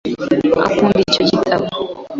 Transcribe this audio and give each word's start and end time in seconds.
Akunda 0.65 0.97
icyo 1.05 1.23
gitabo. 1.31 1.65